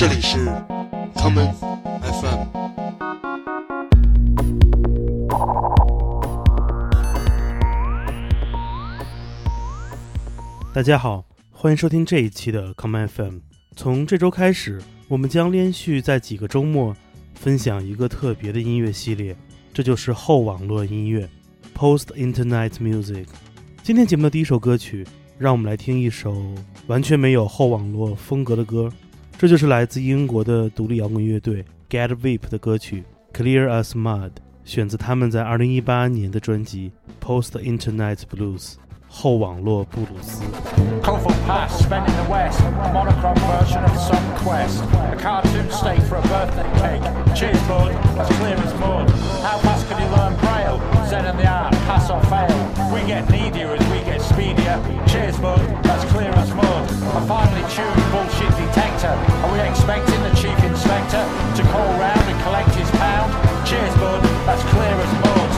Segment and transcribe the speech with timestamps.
[0.00, 0.38] 这里是
[1.14, 1.52] common
[2.00, 2.46] FM。
[10.72, 13.40] 大家好，欢迎收听这一期的 common FM。
[13.76, 16.96] 从这周开始，我们将连续在几个周末
[17.34, 19.36] 分享一个特别的音乐系列，
[19.74, 21.28] 这就是后网络音乐
[21.76, 23.26] （Post Internet Music）。
[23.82, 25.06] 今天节目的第一首歌曲，
[25.36, 26.34] 让我们来听一首
[26.86, 28.90] 完全没有后网络风格的歌，
[29.39, 33.03] 这就是来自英国的独立摇滚乐队 Get Vip 的歌曲《
[33.37, 34.31] Clear as Mud》，
[34.63, 36.91] 选自他们在2018年的专辑《
[37.25, 38.73] Post Internet Blues》
[39.07, 40.41] 后网络布鲁斯。
[41.03, 44.81] Colville Pass, spent in the West, a monochrome version of some quest.
[45.11, 47.03] A cartoon steak for a birthday cake.
[47.35, 49.09] Cheers, bud, as clear as mud.
[49.43, 50.79] How fast can you learn Braille?
[51.07, 52.57] Zen and the art, pass or fail.
[52.91, 54.81] We get needier as we get speedier.
[55.07, 56.89] Cheers, bud, as clear as mud.
[57.15, 58.88] A finely tuned bullshit detector.
[59.02, 61.24] Are we expecting the chief inspector
[61.56, 63.32] to call round and collect his pound?
[63.66, 65.50] Cheers, bud, that's clear as mud.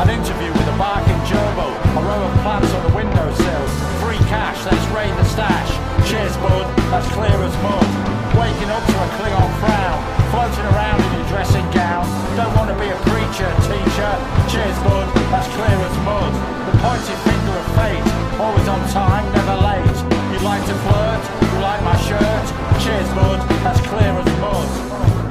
[0.00, 3.66] An interview with a barking gerbil, a row of plants on the windowsill.
[4.04, 5.71] Free cash, let's raid the stash.
[6.08, 7.86] Cheers, bud, that's clear as mud.
[8.34, 9.98] Waking up to a Klingon frown,
[10.32, 12.04] floating around in your dressing gown.
[12.36, 14.12] Don't want to be a preacher, teacher.
[14.50, 16.32] Cheers, bud, that's clear as mud.
[16.66, 18.04] The pointed finger of fate,
[18.40, 19.98] always on time, never late.
[20.32, 22.46] You like to flirt, you like my shirt.
[22.82, 25.21] Cheers, bud, that's clear as mud.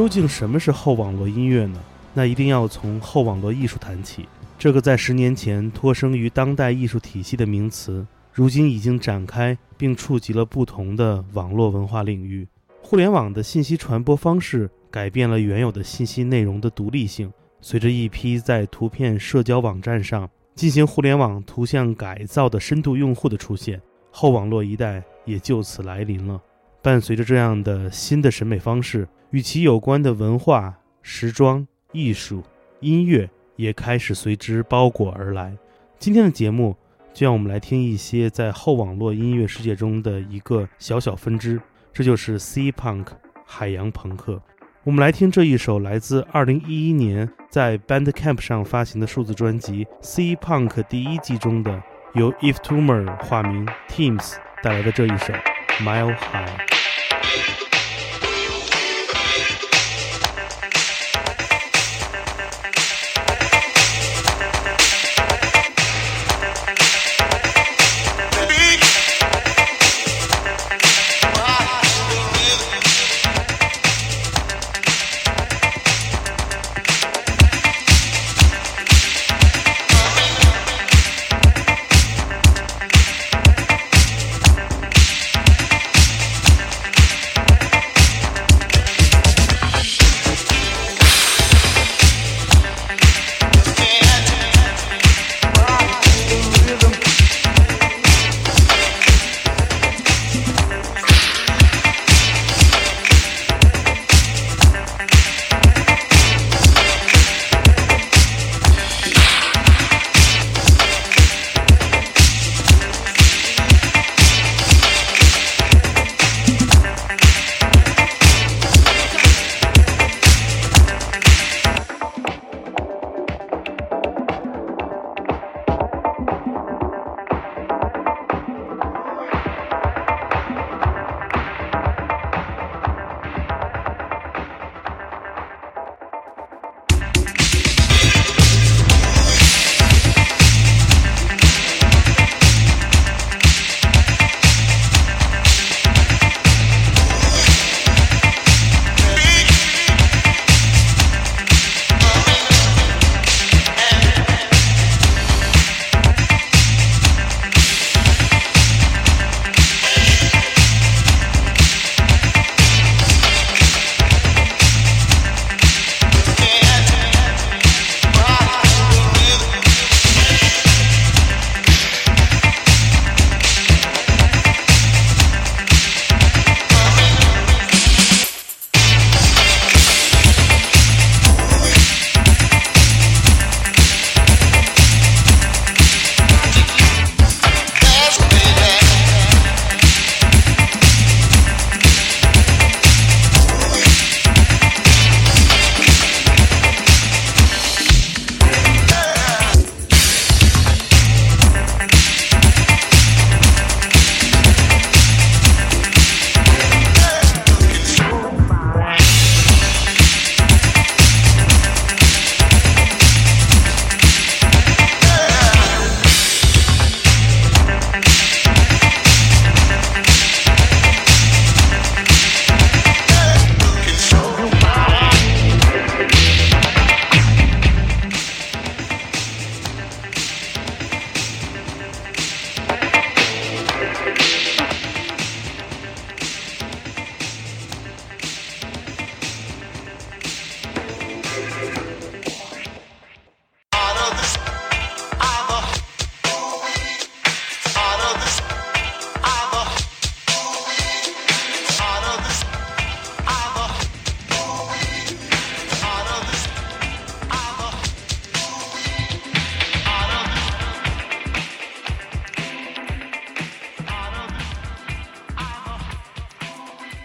[0.00, 1.78] 究竟什么是后网络音乐呢？
[2.14, 4.26] 那一定要从后网络艺术谈起。
[4.58, 12.48] 这个在十年前脱生于当代艺术体系的名词，如今已经展开并触及了不同的网络文化领域。
[12.80, 17.30] 互联网的信息传播方式改变了原有的信息内容的独立性。
[17.60, 23.78] 随着一批在图片社交网站上进行互联网图像改造的深度用户的出现，
[24.10, 26.40] 后网络一代也就此来临了。
[26.80, 32.42] 伴随着这样的新的审美方式，与其有关的文化、时装、艺术、
[32.80, 35.56] 音乐也开始随之包裹而来。
[36.00, 36.76] 今天的节目，
[37.14, 41.60] 就让我们来听一些在后网络音乐世界中的一个小小分支，
[41.92, 43.06] 这就是 Sea Punk
[43.46, 44.42] 海洋朋克。
[44.82, 51.80] 我们来听这一首来自2011年在 Bandcamp 上发行的数字专辑《Sea Punk》第一季中的
[52.14, 55.32] 由 If Tumor 化名 Teams 带来的这一首
[55.84, 56.66] 《Mile High》。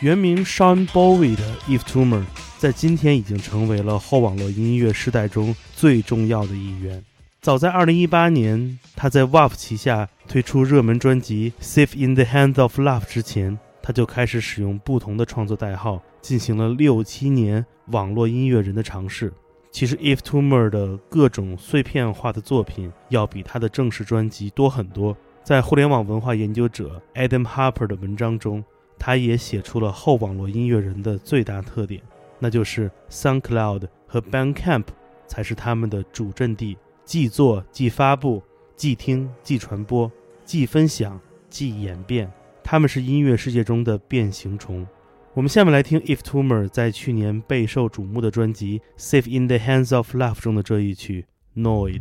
[0.02, 2.24] 原名 Sean Bowie 的 Eve Tumor，
[2.58, 7.02] 在今天已经成为了后网络音乐时代中最重要的一员。
[7.40, 19.32] 早在2018年，他在 WAP 旗下推出热门专辑《Safe in the Hands of Love》之前，他就开始使用不同的创作代号，进行了六七年网络音乐人的尝试。
[19.72, 25.16] 其实，Eve Tumor 的各种碎片化的作品要比他的正式专辑多很多。
[25.44, 28.64] 在互联网文化研究者 Adam Harper 的文章中，
[28.98, 32.02] 他也写出了后网络音乐人的最大特点，
[32.40, 34.86] 那就是 SoundCloud 和 Bandcamp
[35.28, 36.78] 才是他们的主阵地。
[37.04, 38.42] 既做既发布，
[38.76, 40.12] 既听既传播，
[40.44, 41.20] 既分享
[41.50, 42.32] 既演变，
[42.64, 44.88] 他们是音乐世界中的变形虫。
[45.36, 51.26] 我们下面来听 If Tumor 在去年备受瞩目的专辑《Safe in the Hands of Love》中的这一曲
[51.62, 52.00] 《Noid》。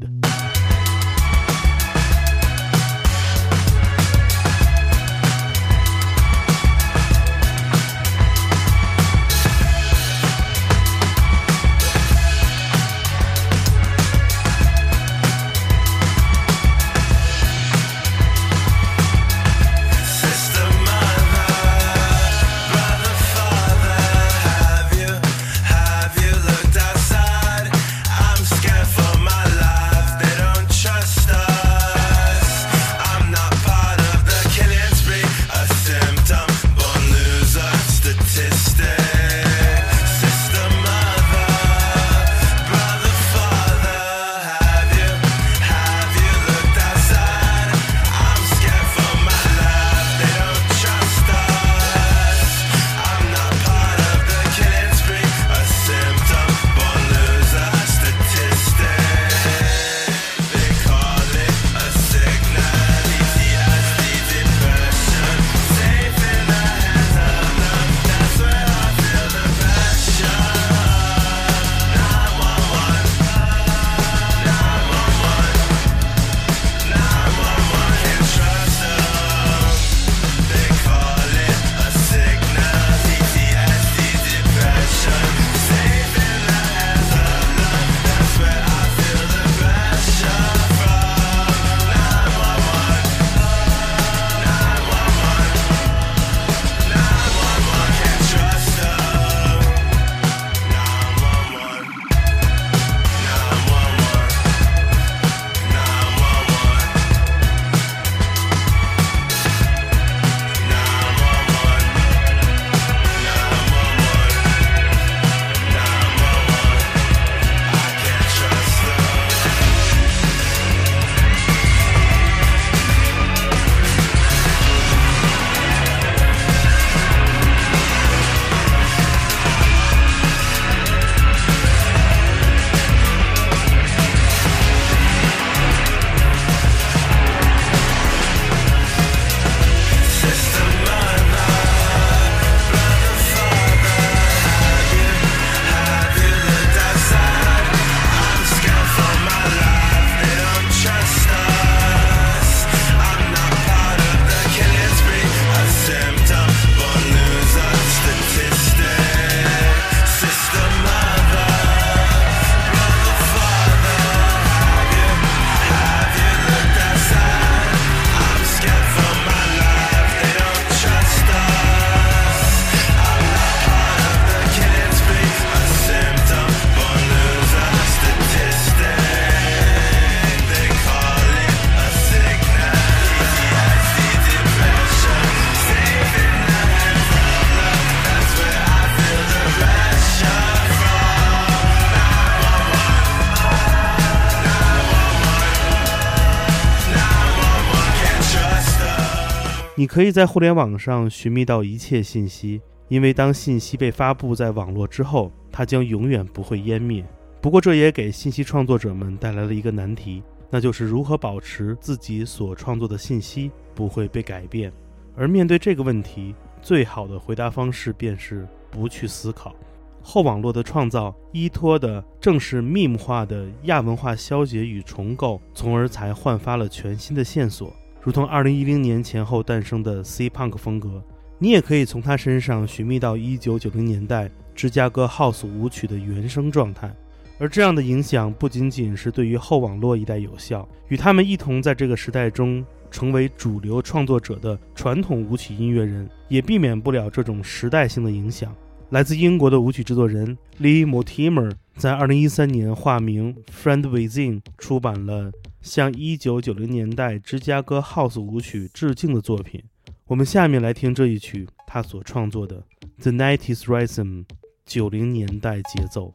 [199.84, 207.04] 你可以在互联网上寻觅到一切信息，因为当信息被发布在网络之后，它将永远不会湮灭。
[207.42, 214.72] 不过，这也给信息创作者们带来了一个难题，那就是如何保持自己所创作的信息不会被改变。
[215.14, 219.54] 而面对这个问题，最好的回答方式便是不去思考。
[220.00, 227.70] 后网络的创造依托的正是 meme 化的亚文化消解与重构，从而才焕发了全新的线索。
[228.04, 231.02] 如同2010年前后诞生的 C-Punk 风格，
[231.38, 236.94] 你也可以从他身上寻觅到1990年代芝加哥 House 舞曲的原生状态。
[237.38, 248.54] 而这样的影响不仅仅是对于后网络一代有效，与他们一同在这个时代中成为主流创作者的传统舞曲音乐人，也避免不了这种时代性的影响。
[248.90, 255.32] 来自英国的舞曲制作人 Lee Mortimer 在2013年化名 Friend Within 出版了
[255.64, 259.64] 向1990年代芝加哥 House 舞曲致敬的作品。
[260.04, 262.62] 我们下面来听这一曲他所创作的
[263.00, 264.26] The Nineties Rhythm
[264.66, 266.14] 九零年代节奏。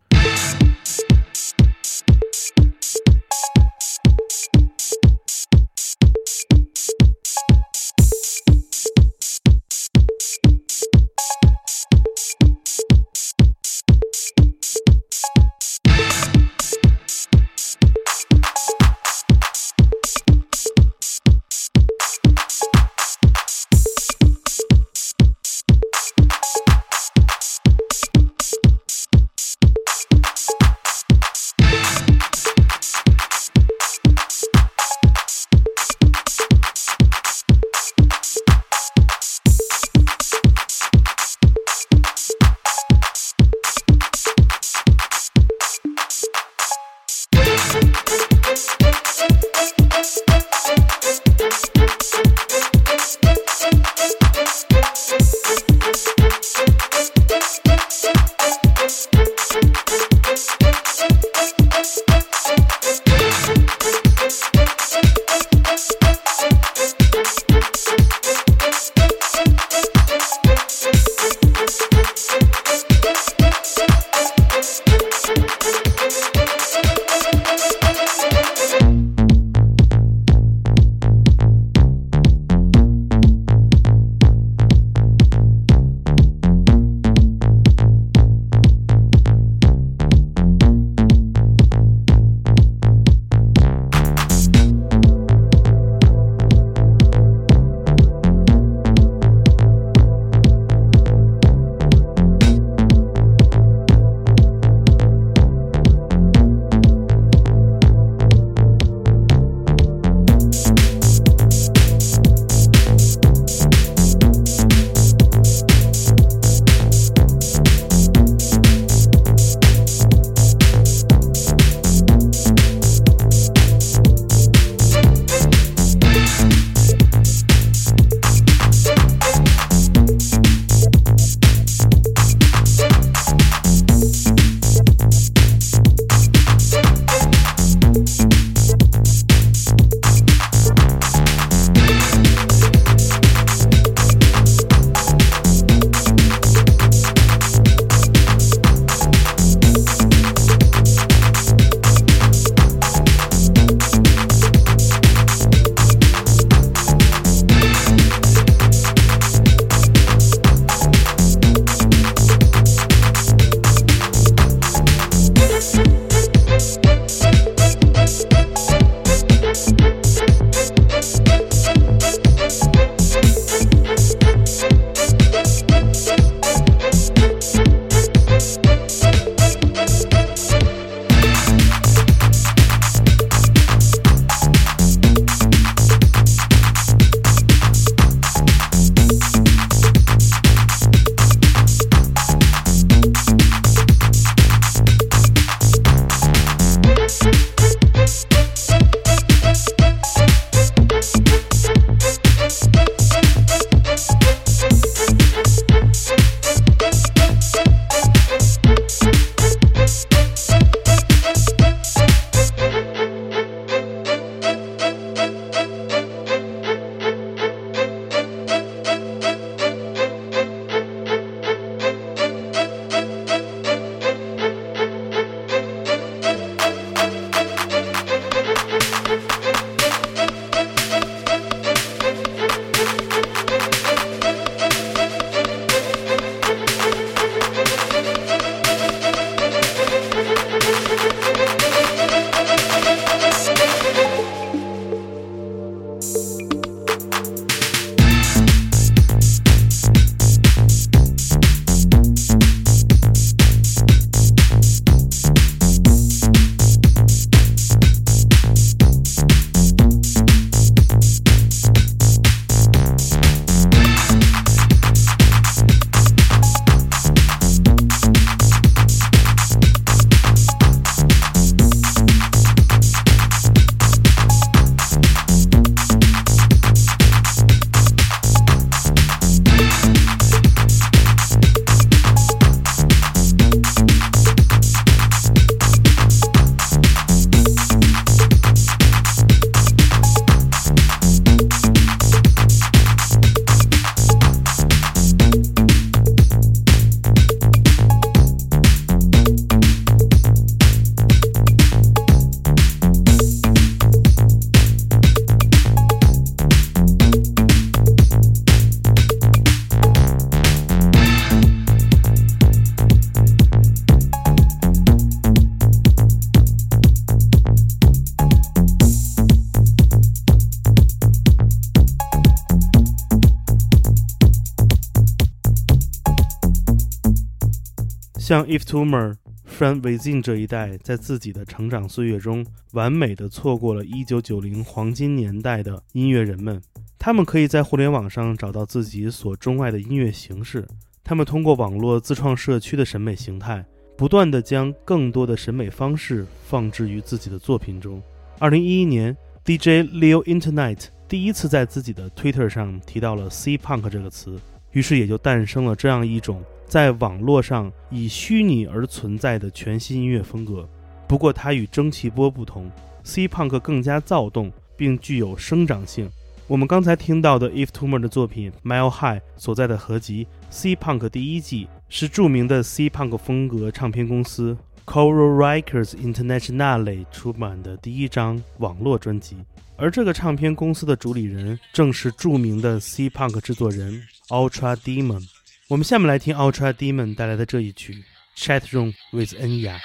[328.29, 329.15] 像 If Toomer、
[329.57, 336.61] Fran Within 这一代，在自己的成长岁月中，完美的错过了1990黄金年代的音乐人们。
[336.99, 340.63] 他们可以在互联网上找到自己所钟爱的音乐形式。
[341.03, 343.65] 他们通过网络自创社区的审美形态，
[343.97, 347.99] 不断地将更多的审美方式放置于自己的作品中。
[348.41, 354.39] 2011年，DJ Leo Internet 第一次在自己的 Twitter 上提到了 C Punk 这个词，
[354.73, 360.69] 于是也就诞生了这样一种在网络上以虚拟而存在的全新音乐风格。
[361.07, 362.69] 不过，它与蒸汽波不同
[363.03, 366.07] ，C Punk 更加躁动，并具有生长性。
[366.45, 374.55] 我们刚才听到的 iftomer 的作品《Mile High》所在的合集《C Punk》第一季，是著名的 C Punk 风格唱片公司
[374.85, 379.37] Coral Records Internationale 出版的第一张网络专辑。
[379.75, 385.27] 而这个唱片公司的主理人正是著名的 C Punk 制作人 Ultra Demon。
[385.69, 388.03] 我们下面来听 Ultra Demon 带来的这一曲
[388.35, 389.77] 《Chat Room with Enya》。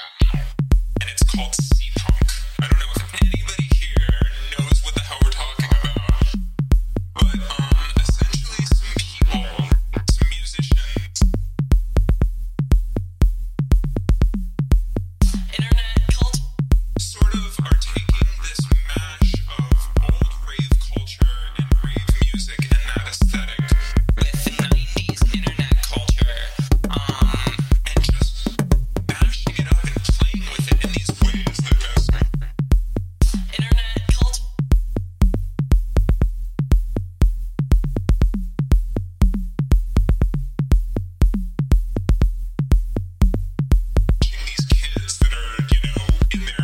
[46.35, 46.63] in there.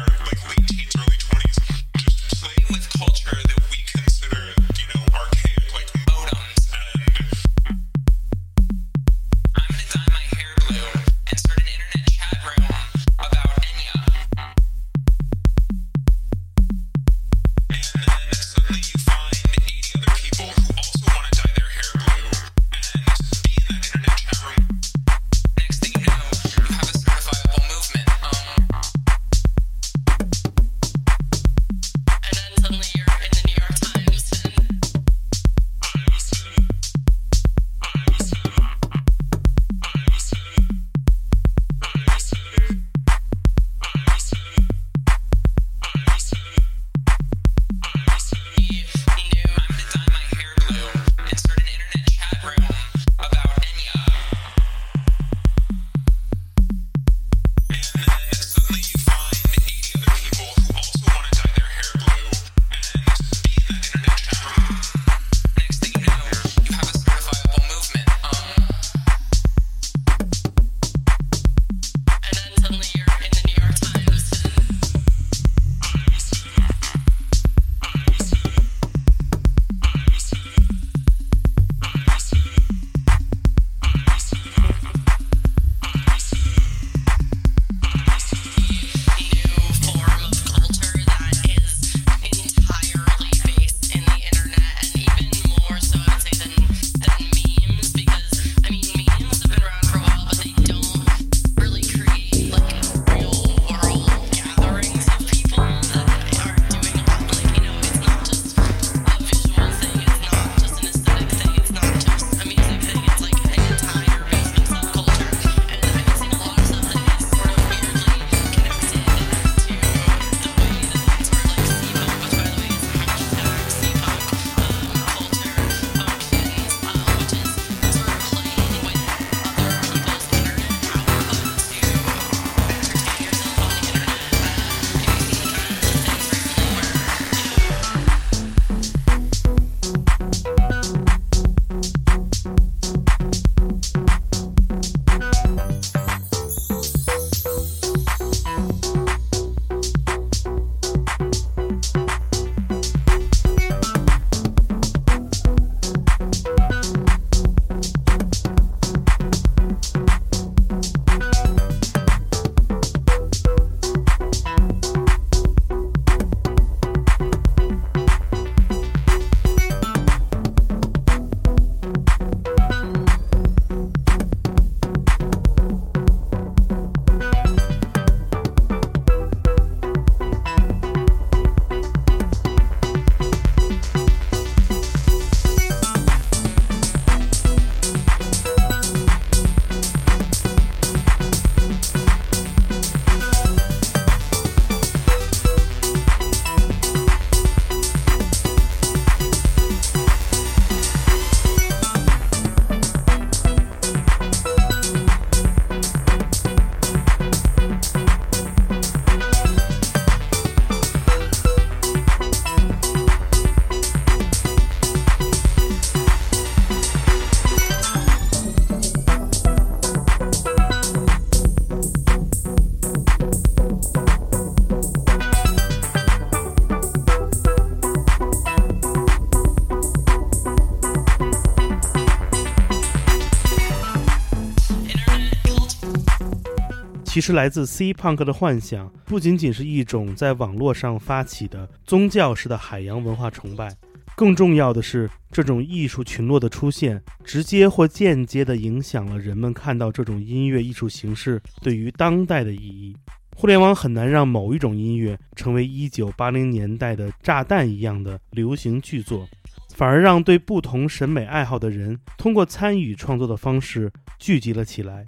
[237.20, 243.76] 其实来自 C Punk 的幻想，不仅仅是一种在网络上发起的宗教式的海洋文化崇拜，
[244.16, 252.96] 更重要的是，这种艺术群落的出现，直接或间接地影响了人们看到这种音乐艺术形式对于当代的意义。
[253.36, 259.28] 互联网很难让某一种音乐成为1980年代的炸弹一样的流行巨作，
[259.74, 265.04] 反而让对不同审美爱好的人通过参与创作的方式聚集了起来。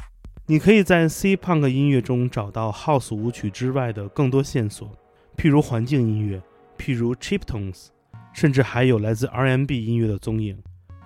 [0.46, 4.90] 你可以在 C Punk 音乐中找到 House 舞曲之外的更多线索，
[5.36, 6.42] 譬如环境音乐，
[6.76, 7.86] 譬如 Chiptones，
[8.32, 10.58] 甚至还有来自 R&B 音乐的踪影。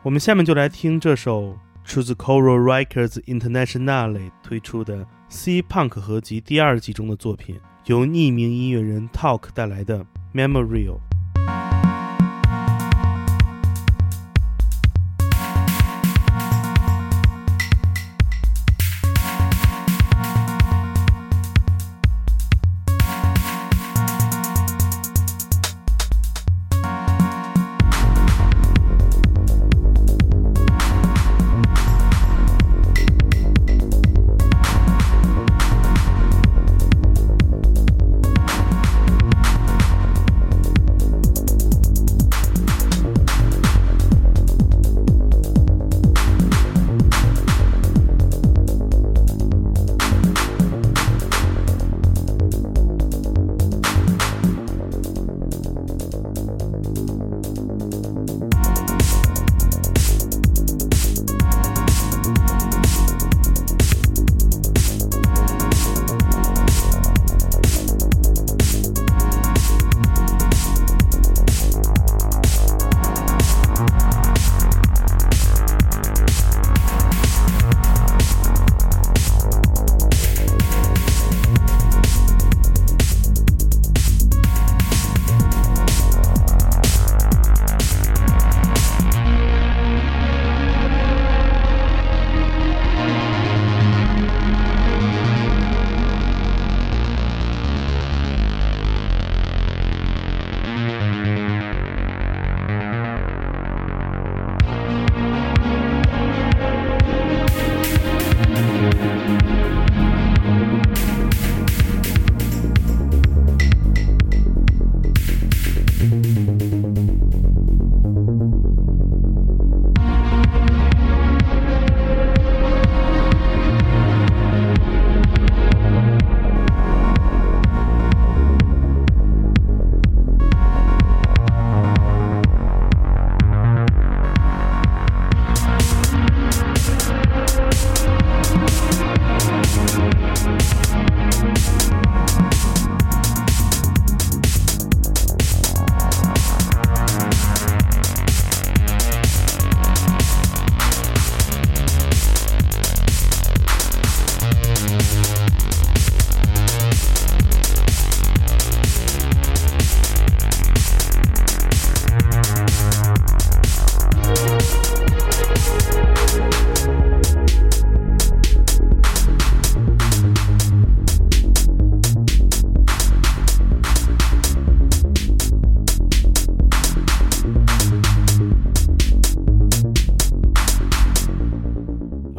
[0.03, 11.06] 我们下面就来听这首出自 Coral Records Internationale 推出的 C Punk 合集第二季中的作品，由匿名音乐人 Talk 带来的 Memorial。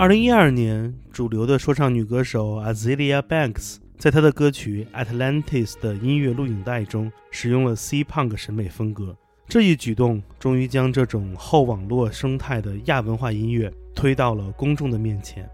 [0.08, 9.14] 二零一二年，主流的说唱女歌手 Azalea Banks 在她的歌曲《Atlantis》的音乐录影带中使用了 C Punk 审美风格。
[9.50, 15.46] 这一举动终于将这种后网络生态的亚文化音乐推到了公众的面前。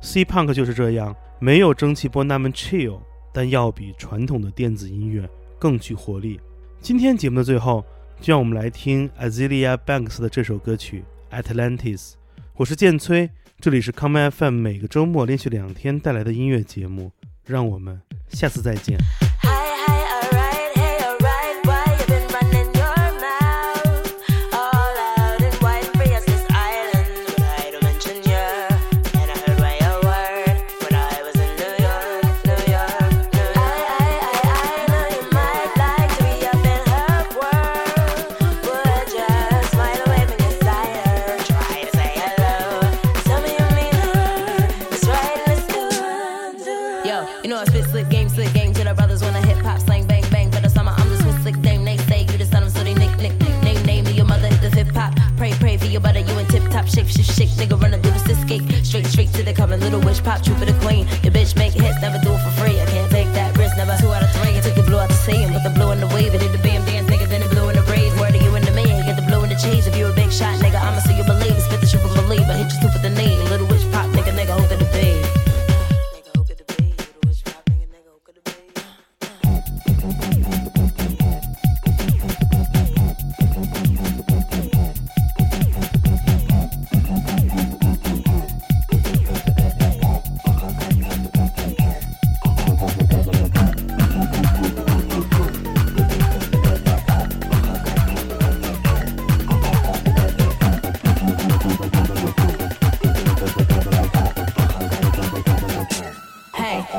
[0.00, 2.98] C Punk 就是这样，没有蒸汽波那么 chill，
[3.34, 6.40] 但要比传统的电子音乐更具活力。
[6.80, 7.84] 今天节目的最后，
[8.22, 11.04] 就让我们来听 Azalea Banks 的这首歌曲
[11.42, 12.12] 《Atlantis》。
[12.54, 13.28] 我是剑崔。
[13.60, 17.10] 这里是康麦 FM，每个周末连续两天带来的音乐节目，
[17.44, 18.96] 让我们下次再见。
[47.04, 49.80] Yo, you know I spit slick game, slick game to the brothers when I hip hop
[49.80, 50.50] slang bang bang.
[50.50, 51.84] for the summer I'm the Swiss slick dame.
[51.84, 54.48] They say you the son of so they nick nick name name to your mother
[54.48, 55.14] hit the hip hop.
[55.36, 58.12] Pray pray for your butter, you in tip top shape shake shake nigga running through
[58.12, 58.38] the cis.
[58.88, 61.06] Straight straight to the common little witch pop, true for the queen.
[61.22, 62.37] Your bitch make hits, never do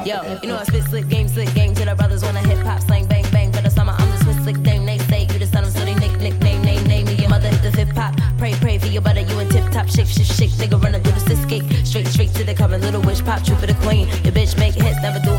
[0.05, 2.81] yo, you know I spit slick game, slick game to the brothers wanna hip hop
[2.81, 3.51] slang bang bang.
[3.51, 4.85] For the summer, I'm the Swiss slick dame.
[4.85, 7.49] They say you the son of so they nick nickname name name me your mother
[7.49, 8.15] the hip hop.
[8.37, 10.51] Pray pray for your butter, you in tip top shake shake shake.
[10.51, 12.81] Nigga running through the sis gate, straight straight to the coming.
[12.81, 14.07] Little witch pop, troop of the queen.
[14.23, 15.38] Your bitch make hits, never do